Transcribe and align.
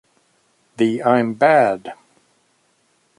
The 0.77 1.03
I'm 1.03 1.35
bad! 1.35 1.93